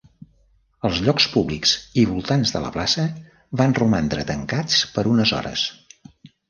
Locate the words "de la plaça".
2.57-3.07